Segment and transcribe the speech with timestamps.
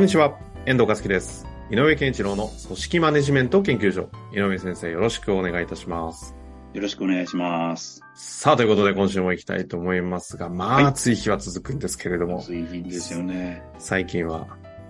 [0.00, 1.46] こんにちは、遠藤和樹です。
[1.70, 4.08] 井上健一郎の組織マネジメント研究所。
[4.34, 6.34] 井上先生、よろしくお願いいたします。
[6.72, 8.00] よろしくお願いします。
[8.14, 13.62] さあ、ということで今週も行きたいと思いますが、まあ、はい暑い日は続くんですけれども、暑い日ですよね。
[13.78, 14.46] 最近は、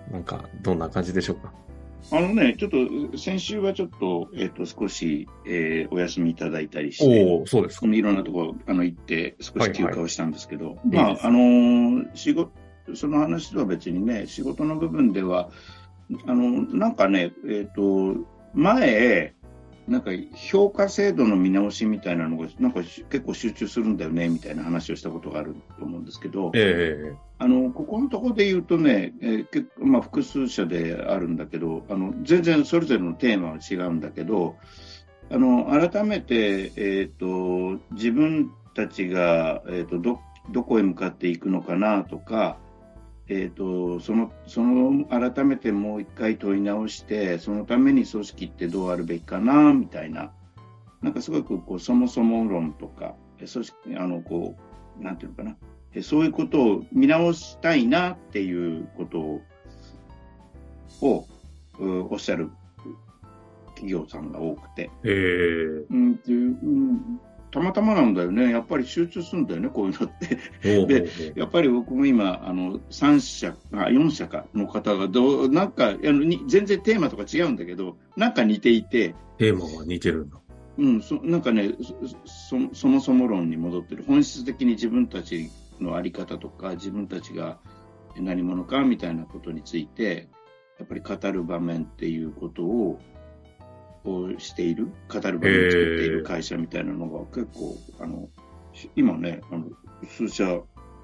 [0.09, 1.51] なんか、どんな感じでしょうか？
[2.13, 2.71] あのね、ちょっ
[3.11, 7.87] と、先週はちょっと、えっ、と、少し、えーお休みいただいたりして、おおそうですか。
[7.87, 12.49] いろんなところ、あの、行って、少し休暇をしたんですけど、いいですまあ、あのー仕事、
[12.95, 15.49] その話とは別にね、仕事の部分では、
[16.25, 18.15] あの、なんかね、えっ、と、
[18.53, 19.33] 前、
[19.87, 34.55] なんか評価制度の見直しみたいなのが、なんかし結構集中するんだよね、みたいな話をしたことがあると思うんですけど、えあの、ここのところで言うとね、えー結構まあ、複数社であるんだけど、あの、全然それぞれのテーマは違うんだけど、
[35.31, 40.19] あの、改めて、えっ、と、自分たちが、えっ、と、ど、
[40.51, 42.57] どこへ向かっていくのかなとか、
[43.33, 50.33] えっ、と、その、その、改めてもう一回問い直して、そのために組織ってどうあるべきかな、みたいな、
[51.01, 54.57] なんかすごく、こう、そもそも論とか、え組織、あの、こ
[54.99, 55.55] う、なんていうのかな、
[55.93, 59.19] えそういうことを見直したいなっていうこと
[61.01, 61.27] を、
[61.79, 62.49] おっしゃる
[63.67, 67.21] 企業さんが多くて、ええうんっていううん、
[67.51, 70.11] たまたまなんだよね、やっぱり集中するんだよね、こういうのっ
[70.63, 70.85] て。
[70.85, 80.37] でやっぱり僕も今、あの3社、あ4社かの方がどう、なんかあのに全然テーマとか違うんだけど、なんか似ていて、テーマは似てるんだ。
[80.77, 81.73] うん、そなんかね
[82.25, 87.59] そそ、そもそも論に戻ってる、本質的に自分たちの在り方とか、自分たちが
[88.17, 90.29] 何者かみたいなことについて、
[90.79, 92.99] やっぱり語る場面っていうことを
[94.03, 98.29] をしている、語る場面を作っている会社みたいなのが結構、あの
[98.73, 99.65] し今ねあの、
[100.07, 100.61] 数社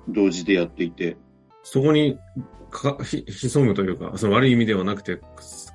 [0.07, 1.17] 同時でやっていて、
[1.63, 2.17] そこに
[2.69, 5.19] かひ潜むというか、その悪い意味ではなくて、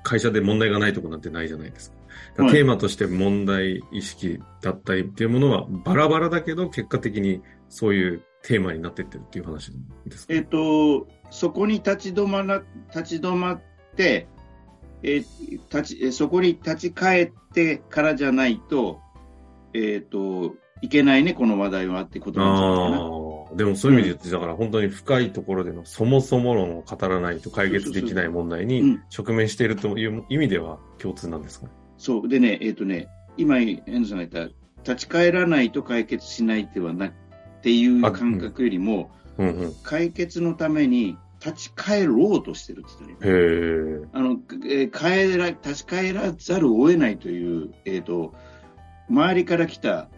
[0.03, 1.97] 会社で問題がないとこなんてないじゃないですか。
[2.35, 9.71] だかテーマとして問題意識だったりっていうものはバラバラだけど、結果的にそういうテーマになってってるっていう話
[10.05, 10.33] ですか？
[10.33, 13.61] えっ、と、そこに立ち止まら、立ち止まっ
[13.95, 14.27] て、
[15.03, 18.99] えー立ち、えーそこに立ち返ってからじゃないと、
[19.73, 22.97] えっ、と、いけないね、この話題はってことなんじゃないかな。
[22.97, 22.99] あ
[23.53, 31.71] あ、でもそういう意味で言って、だから本当に深いところでのそもそも論を語らないと解決できない問題にうん直面しているという意味では共通なんですかね。
[31.97, 32.27] そう。
[32.27, 34.49] でね、えっ、とね、今、遠藤さんが言っ
[34.83, 37.11] た、立ち返らないと解決しないではなっ
[37.61, 39.69] ていう感覚よりも、うんうん。
[39.69, 44.07] へ解決のために立ち返ろうとしてるって言ってる、ね。
[44.13, 44.17] え。
[44.17, 48.33] あの、えー帰ら、立ち返らざるを得ないという、えっ、と、
[49.09, 50.09] 周りから来た、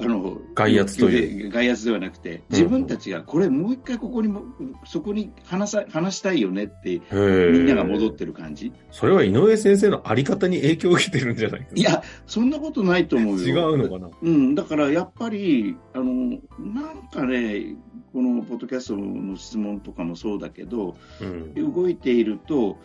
[0.00, 4.42] あの、外圧という外圧ではなくて、自分たちがこれもう一回ここにも、
[4.84, 7.00] そこに話さ、話したいよねって。
[7.10, 8.72] みんなが戻ってる感じ。
[8.92, 13.72] それは井上先生のあり方に影響を受けてるんじゃないいや、そんなことないと思う違よ。
[13.72, 14.08] うのかな？
[14.22, 17.76] うん、だからやっぱり、あの、なんかね、
[18.12, 21.72] このポッドキャストの質問とかもそうだけど、うん。
[21.72, 22.78] 動いていると、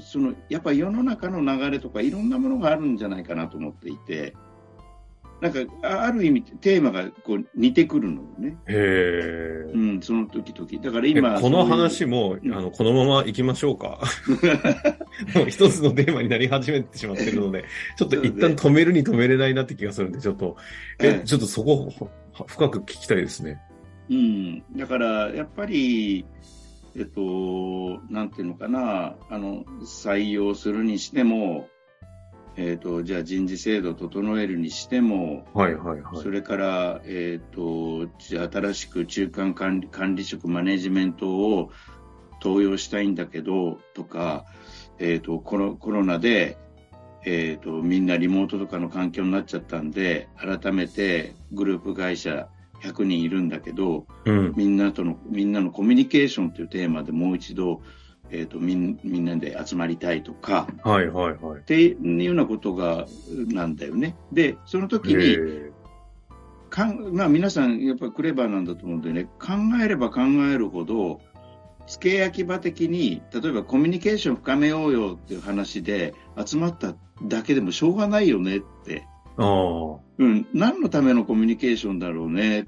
[0.00, 4.34] そのやっぱり世の中の流れとかいろんなものがあるんじゃないかなと思っていて、
[5.40, 8.74] なんかあある意味テーマがこう似てくるのよね、へ
[9.68, 9.78] えう。
[9.78, 10.82] ん、その時々。
[10.82, 14.00] だからえ今、この話も、も、うんあの、このまま行きましょうか。
[15.34, 17.64] もう一つのテーマになり始めてしまってるので、
[17.96, 20.56] ちょっと一旦止めるに止めれないなって気がするんで、ちょっと、
[20.98, 22.10] え、ちょっとそこ、ほ
[22.46, 23.58] 深く聞きたいですね。
[24.10, 26.24] うん、だからやっぱり、
[26.96, 31.68] えっと、なんていうのかな、あの採用するにしても、
[32.56, 36.22] えっと、じゃあ人事制度を整えるにしても、はいはいはい。
[36.22, 41.70] それから、えっ、と、新しく中間管理管理職マネジメントを
[42.42, 44.44] 登用したいんだけど、とか、
[44.98, 46.58] えっ、と、コロコロナで、
[47.24, 52.48] えっ、と、みんなリモートとかの環境になっちゃったんで、改めてグループ会社
[52.82, 54.54] 100人いるんだけど、うん。
[54.56, 57.82] みんなとの、みんなのコミュニケーションというテーマでもう一度、
[58.32, 61.62] えっ、と、みん、みんなで集まりたいとか、はいはいはいっ。
[61.62, 63.06] ていうようなことが、
[63.48, 64.16] なんだよね。
[64.32, 65.36] で、その時に、
[66.70, 70.20] かんまあ、皆さん、やっぱりクレバーなんだと思うんでね、考えれば考
[70.52, 71.20] えるほど、
[71.86, 76.94] 付け焼き場的に、例えばコミュニケーション深めようよっていう話で集まった
[77.24, 79.06] だけでもしょうがないよねって。
[79.36, 79.98] ああ。
[80.18, 82.64] うん、何のためのコミュニケーションだろうねっ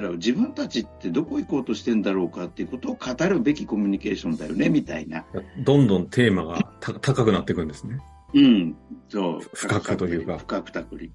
[0.00, 5.24] ったら、自分たちってどこ行こうとしてんだろうかっていうことを語るべきコミュニケーションだよね、みたいな。
[5.58, 7.98] どんどんテーマがた高くなっていくんですね。
[8.34, 8.76] うん、
[9.10, 9.40] そう。
[9.52, 11.12] 深くというか深くたくり。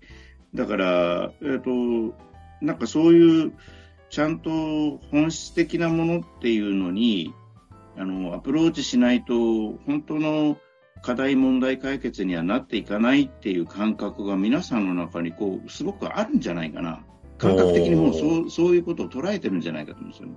[0.53, 2.15] だから、えっ、と、
[2.61, 3.53] なんかそういう、
[4.09, 4.49] ちゃんと
[5.11, 7.33] 本質的なものっていうのに、
[7.97, 9.33] あの、アプローチしないと、
[9.85, 10.57] 本当の
[11.01, 17.03] 課題問題解決にはなっていかないっていう感覚が皆さんの中にこう、すごくあるんじゃないかな。
[17.37, 20.35] 感覚的にもうそう、そういうことを捉えてるんじゃないかと思うんですよね。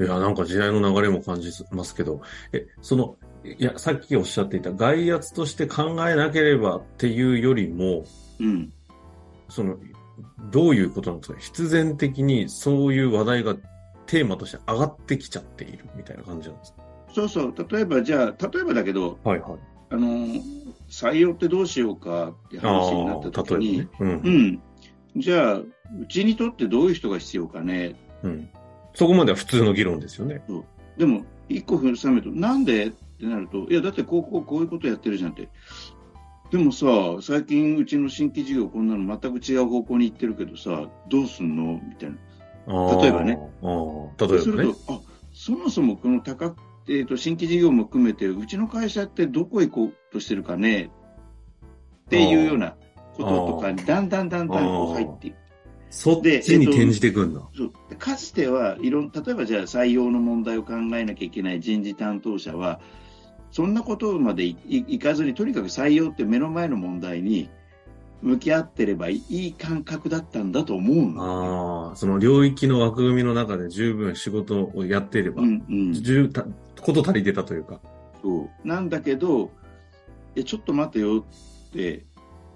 [0.00, 2.22] いや、なんか時代の流れも感じますけど、
[2.52, 8.04] え、その、いや、さっきおっしゃっていた外圧として考えなければっていうよりも、
[8.40, 8.72] うん。
[9.48, 9.76] その、
[10.50, 11.38] どういうことなんですか？
[11.38, 13.54] 必然的にそういう話題が
[14.06, 16.82] テーマとして上がってきちゃっているみたいな感じなんですか？
[17.14, 17.54] そうそう。
[17.68, 19.58] 例えば、じゃあ、例えばだけど、はいはい。
[19.90, 20.08] あの、
[20.88, 23.88] 採用ってどうしようかって話になった時に、ね。
[24.00, 24.04] う。
[24.04, 24.62] うんん。
[25.16, 25.66] じゃあ、う
[26.08, 27.96] ちにとってどういう人が必要かね。
[28.22, 28.48] うん。
[28.94, 30.42] そこまでは普通の議論ですよね。
[30.96, 35.48] でも、一個踏めると、なんでってなると、いや、だってこう、こう、いうことやってるじゃんって。
[36.50, 36.86] でもさ、
[37.22, 41.80] 最近うちの新規事業こんなの全く違う方向に行ってるけどさ、どうすんの？
[41.82, 42.96] みたいな。
[43.00, 43.32] 例えばね。
[43.32, 44.74] 例えばねそうする。
[44.74, 45.00] と、あ、
[45.32, 46.58] そもそもこの高く、
[46.88, 50.90] えっ、と、新規事業も含めて、うちの会社ってどこ行こうとしてるかね？
[52.06, 52.76] っていうような
[53.16, 55.36] こととかに、だんだんだんだんこう入っていく。
[55.90, 57.42] そっちに転じていくんだ。
[57.54, 62.80] そうでかつてはいろん、例えばじゃあ採用の問題を考えなきゃいけない人事担当者は、
[63.50, 67.50] そんなことまでいかずに、とにかく採用って目の前の問題に
[68.22, 71.88] 向き合ってればいい感覚だったんだと思うの。
[71.88, 76.46] ああ、その領域の枠組みの中で十分仕事をやっていれば、うんうん、十た
[76.80, 77.80] こと足りてたというか。
[78.22, 79.50] そうなんだけど、
[80.36, 81.26] えちょっと待てよ
[81.68, 82.06] って、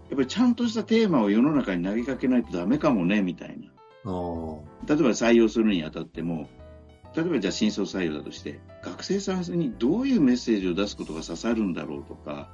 [0.09, 3.55] やっぱりちゃんとしたテーマを世の中に投げかけないとダメかもね、みたいな。
[3.57, 6.49] 例えば採用するにあたっても、
[7.15, 12.49] 例えばじゃあ新卒採用だとして、学生さんにどういうメッセージを出すことが刺さるんだろうとか、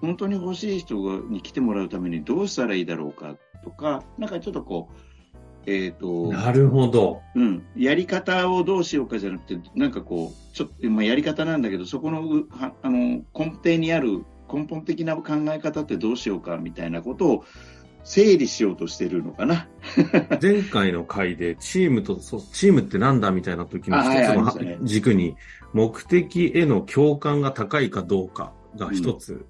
[0.00, 0.94] 本当に欲しい人
[1.28, 4.94] に来てもらうためにどうしたらいいだろうかとか、なんかちょっとこう、
[5.66, 7.22] えっ、と、なるほど。
[7.34, 12.44] うん、やり方をどうしようかじゃなくて、なんかこう、ちょっと、まあ、やり方なんだけど、そこの
[12.82, 14.24] あの根底にある
[14.54, 17.44] 根本的な考え方ってどうしようかみたいなことを
[18.04, 19.66] 整理しようとしてるのかな。
[20.40, 25.36] 前回の回でチームと、そうチームってなんだみたいな時の一つの軸に、
[25.72, 29.46] 目的への共感が高いかどうかが一つ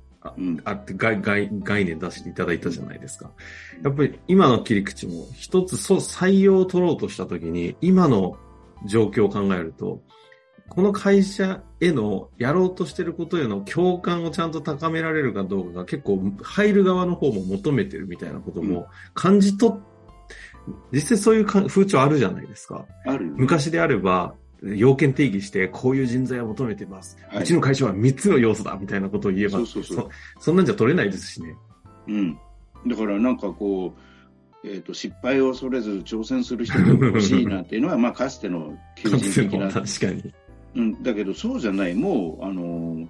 [0.64, 3.30] あって概概概念出していただいたじゃないですか。
[3.82, 8.36] やっぱり今の切り口も一つそう採用を取ろうとした時に、今の
[8.86, 10.00] 状況を考えると、
[10.68, 19.76] この会社へのやろうとしてることへの共感をちゃんと高められるかどうかが結構入る側の方も求めてるみたいなことも感じ取っ、
[20.92, 22.86] 実際そういうか風潮あるじゃないですか。
[23.04, 27.18] あるよね昔であれば、要件定義してこういう人材を求めてます。
[27.28, 30.10] はいうちの会社は3つの要素だみたいなことを言えば、そうそうそうそ
[30.40, 31.56] そんなんじゃ取れないですしね。
[32.08, 32.38] うん。
[32.86, 33.94] だからなんかこ
[34.62, 39.70] う、えっ、と、失敗を恐れず挑戦する人が欲しいなっていうのは、まあ、かつての求人的な。
[40.74, 41.94] うん、だけど、そうじゃない。
[41.94, 43.08] もう、あのー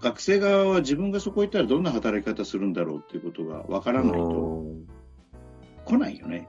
[0.00, 4.64] 学生側は自分がそこ行ったらどんな働き方するんだろうっていうことがわからないと
[5.84, 6.48] 来ないよね。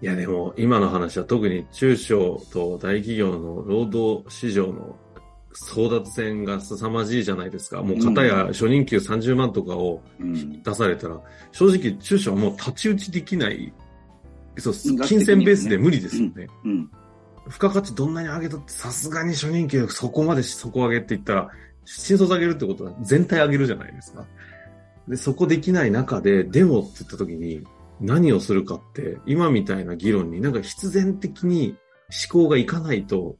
[0.00, 4.96] いやでも今の話は特に中小と大企業の労働市場の
[5.52, 7.82] 争奪戦が凄まじいじゃないですか。
[7.82, 10.62] もう片や初任給30万とかをうん。
[10.62, 11.20] 出されたら、
[11.50, 13.72] 正直中小はもう太刀打ちできない、
[14.58, 16.46] そう、金銭ベースで無理ですよね。
[16.64, 16.90] うん。
[17.48, 21.50] 付加価値どんなに上げたってさすがに初任給そこまで底上げって言ったら、
[21.84, 24.26] 新卒上げるってことは全体上げるじゃないですか。
[25.08, 27.64] で、そこできない中で、でもって言った時に
[28.00, 31.76] 何をするかって、今みたいな議論になんか必然的に
[32.30, 33.36] 思考がいかないと。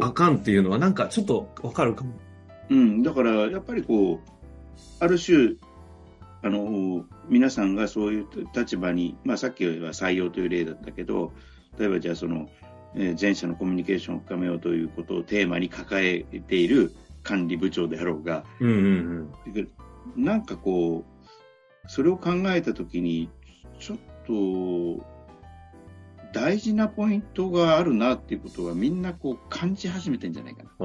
[0.00, 2.14] あかんっていうのはなんかちょっとわかるかも。
[2.70, 3.02] うん。
[3.02, 4.18] だから、やっぱりこう、
[4.98, 5.56] ある種、
[6.42, 11.32] あの、皆さんがそういう立場に、まあさっきは採用という例だったけど、
[11.78, 12.48] 例えばじゃあその、
[12.96, 19.32] えー前者のコミュニケーションを深めようということをテーマに抱えている管理部長であろうが、うんうん
[20.16, 23.30] なんかこう、それを考えたときに、
[23.80, 25.04] ちょっと、
[26.32, 30.70] 大事なポイントがあるなっていうことはみんなこう感じ始めてんじゃないかな。
[30.80, 30.84] あ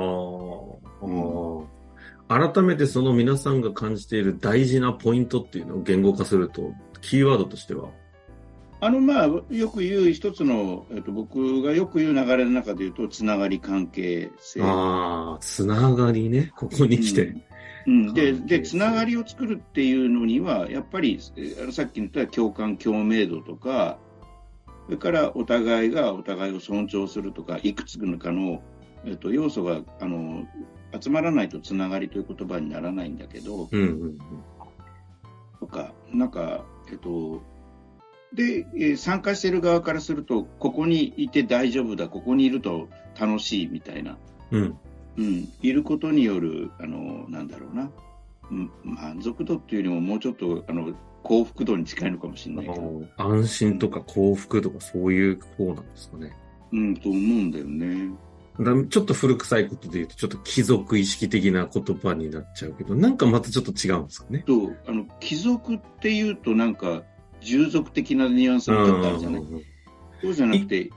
[2.38, 2.52] あ。
[2.52, 7.90] 改めてその皆さんが感じている大事なポイントっていうのを言語化すると、キーワードとしては？
[8.82, 14.62] あの、まあ、よく言う一つの、えっと、僕がよく言う流れの中で言うと、つながり関係性。
[14.64, 17.36] ああ、つながりね、ここに来て。
[17.86, 21.20] うん、うん、で、で、つながりを作るっていうのには、やっぱり、
[21.72, 24.00] さっき言った共感、共鳴度とか、
[24.86, 28.64] それからお互いがお互いを尊重するとか、いくつかの、
[29.06, 30.46] えっと、要素が、あの、
[31.00, 34.18] 集まらないとつながりという言葉にならないんだけど、うんうんうん、
[35.60, 37.44] とか、なんか、えっと、
[38.34, 44.18] で、えー、参加している側からすると、ここにいて大丈夫だ、ここにいると楽しいみたいな、
[44.52, 44.78] うん、
[45.18, 47.92] うん、いることによる、あの、なんだろうな、
[48.52, 50.94] うん、満足度っていうよりも、もうちょっと、あの、
[51.24, 53.04] 幸福度に近いのかもしれないけど。
[53.18, 56.32] 安心とか幸福とかそういう方なんですかね。
[56.72, 58.12] うん、と思うんだよね。
[58.90, 64.44] ちょっと古臭いことで言うと、ちょっと貴族意識的な言葉になっちゃうけど、なんかまたちょっと違うんですかね。
[64.46, 67.04] と、あの、貴族っていうとなんか、
[67.42, 69.44] 従属的なニュアンスがちょっとあるじゃない
[70.22, 70.90] そうじゃなくて、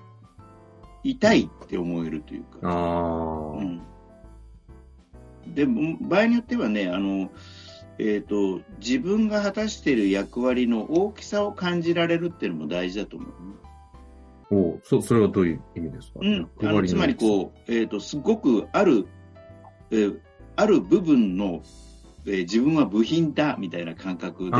[1.05, 2.59] 痛いって思えるというか。
[2.63, 3.83] あうん。
[5.55, 7.31] でも、場合によってはね、あの、
[7.99, 13.35] えっ、ー、と、自分が果たしている役割の大きさを感じられるっていうのも大事だと思う、ね。
[14.53, 19.07] おそそれはどういう意味ですか、うん、あのつまりこう、えーと、すごくある、
[19.91, 20.19] えー、
[20.57, 21.63] ある部分の、
[22.27, 24.57] えー、自分は部品だみたいな感覚で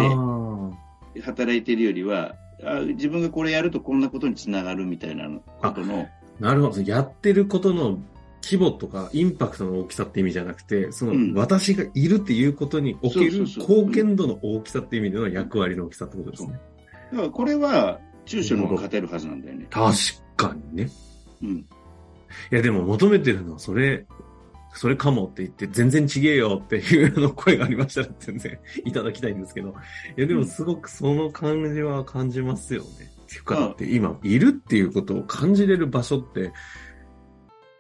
[1.21, 6.09] 働いているよりはあ自分がこれやるとこんなことにつながるみたいなことの
[6.41, 7.99] なるほどやってることの
[8.43, 16.61] 規模とかインパクトの大きさって意味じゃなくてその、うん、私がいるっていうことにおける貢献度の大きさっていう意味での役割の大きさってことですね。
[17.13, 19.67] だからこれは中小の方が勝てるはずなんだよね。
[19.71, 19.95] 確
[20.37, 20.91] かにね。
[21.43, 21.57] うん。
[21.59, 21.65] い
[22.51, 24.07] や、でも求めてるのはそれ、
[24.75, 29.75] それかもって言って、全然ちげえよっていうの声がありましたら全然いただきたいんですけど。
[30.17, 32.89] いや、でもすごくその感じは感じますよね。
[33.23, 36.53] っていうか、だって今、いるっていうことを感じれる場所って、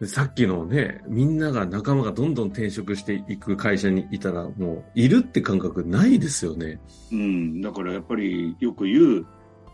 [0.06, 6.80] さっきのね、みんなが仲間がどんどん転職していく会社にいたら、もう、いるって感覚ないですよね。
[7.12, 9.26] うん、だからやっぱりよく言う、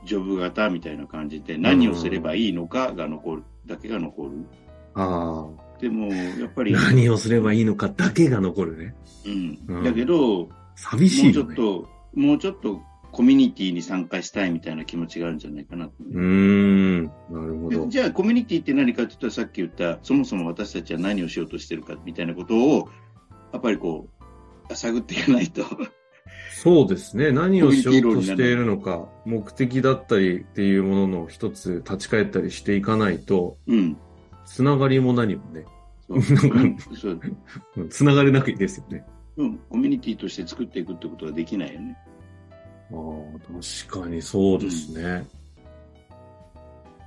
[0.04, 4.30] ジョブ型みたいな感じで何をすればいいのかが残る、だけが残る。
[4.94, 5.67] ああ。
[5.80, 6.72] でも、やっぱり。
[6.72, 8.94] 何をすればいいのかだけが残るね。
[9.26, 9.58] うん。
[9.76, 12.80] うん、だけど、寂しい、ね、もうちょっと、もうちょっと
[13.12, 17.86] コミュニティに参加したいみたいな気持ちがあるんじゃないかなうん、なるほど。
[17.88, 22.88] じゃあ、コミュニティって何かって言ったら、さっき言った、そもそも私たちは何をしようとしてるかみたいなことを、
[23.52, 24.08] やっぱりこ
[24.70, 25.64] う、探っていかないと
[26.62, 27.30] そうですね。
[27.30, 33.96] 何をしようとしているのか、目的だったりっていうものの一つ立ち返ったりしていかないと、うん。
[34.48, 35.64] つながりも何もね。
[37.90, 39.04] つながれなくいいですよね。
[39.36, 39.58] うん。
[39.70, 41.96] コミュニティとして作っていくってことはできないよね。
[42.90, 43.38] ああ、
[43.86, 45.26] 確かにそうですね。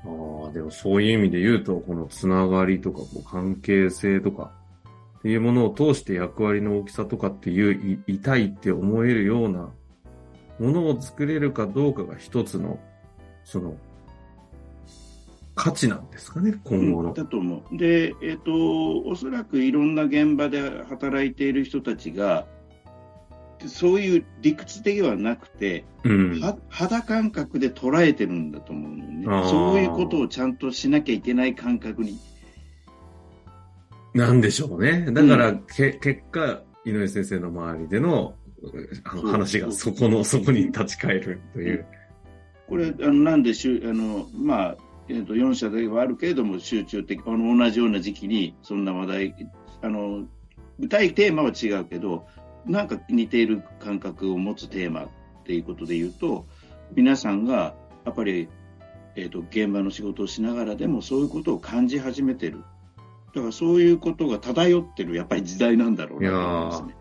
[0.05, 4.51] うん、ああ、でもそういう意味で言うと、このつながりとか、こう関係性とか、
[5.19, 9.69] っていうものを通して役割の大きさとかっていう痛いって思えるような
[10.59, 12.79] ものを作れるかどうかが一つの、
[13.43, 13.75] その、
[15.61, 17.13] 価値なんですかね、今後の。
[17.13, 17.77] だと思う。
[17.77, 22.47] で、えっ、ー、と、おそらくいろんな現場で働いている人たちが、
[23.67, 29.49] そういう理屈ではなくて、うん、肌感覚で捉えてるんだと思うのね。
[29.51, 32.17] そういうことをちゃんとしなきゃいけない感覚に
[34.15, 35.11] なんでしょうね。
[35.11, 38.33] だから、うん、け結果、井上先生の周りでの
[39.03, 41.85] あの話がそこの、そこに立ち返るという。
[42.67, 44.77] これ、あのなんでしゅあの、まあ、
[45.11, 49.35] えー、と4社ではあるけれども、集中的、あの同じような時期にそんな話題、
[49.81, 50.23] あの
[50.79, 52.25] 具体テーマは違うけど、
[52.65, 55.09] なんか似ている感覚を持つテーマっ
[55.45, 56.45] ていうことで言うと、
[56.95, 57.75] 皆さんが
[58.05, 58.47] やっぱり、
[59.15, 62.63] えーと現場の仕事をしながらでもそういうことを感じ始めてる
[63.33, 66.95] だからそういうことが漂ってるやっぱり時代なんだろうなと思いますね。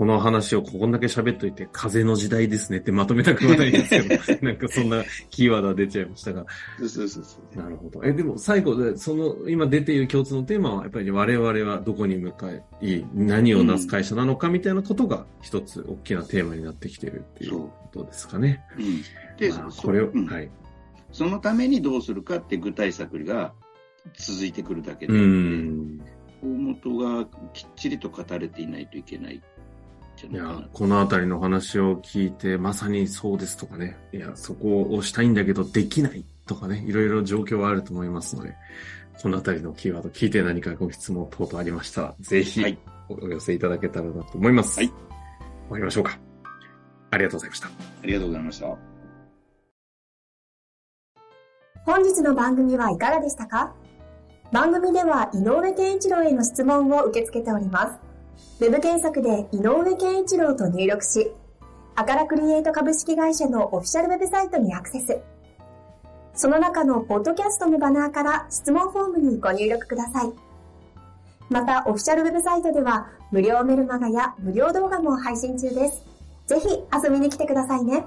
[0.00, 6.46] この話をここんだけ喋っといて、風の時代ですねってまとめたくはないんですけど、 なんかそんなキーワードが出ちゃいましたが。
[6.78, 7.20] そうそうそ
[7.54, 8.00] うなるほど。
[8.02, 18.64] え、でも最後で、その今出ている共通のテーマは、やっぱり我々はどこに向かい、何をなす会社なのかみたいなことが一つ大きなテーマになってきてるっていうことですかね。
[18.78, 19.02] うん。
[19.36, 20.50] で、まあ、これを、うん、はい。
[21.12, 23.52] そのためにどうするかって具体策が
[24.14, 29.42] 続いてくるだけで、大元がきっちりと語れていないといけない。
[30.28, 38.54] いや、このあたりの話を聞いて、まさにそうですとかね、いや、そこをしたいんだけどできないとかね、いろいろ状況はあると思いますので、
[39.22, 42.76] このあたりのキーワード聞いて何かご質問等々ありましたら、ぜひ
[43.08, 44.78] お寄せいただけたらなと思います。
[44.78, 44.88] はい。
[44.88, 44.96] 終
[45.70, 46.18] わりましょうか。
[47.10, 47.66] ありがとうございました。
[47.68, 47.70] あ
[48.02, 48.66] りがとうございました。
[51.86, 53.74] 本日の番組はいかがでしたか？
[54.52, 58.09] 番組では井上健一郎への質問を受け付けております。
[58.60, 61.32] ウェブ検索で井上健一郎と入力し、
[61.96, 65.20] アカラクリエイト株式会社のオフィシャルウェブサイトにアクセス。
[66.34, 70.32] その中のポッドキャストのバナーから質問フォームにご入力ください。
[71.50, 76.04] また、オフィシャルウェブサイトでは無料メルマガや無料動画も配信中です。
[76.46, 78.04] ぜひ遊びに来てくださいね。